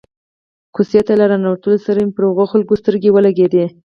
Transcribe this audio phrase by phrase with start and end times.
[0.75, 3.65] کوڅې ته له را ننوتلو سره مې پر هغو خلکو سترګې ولګېدې.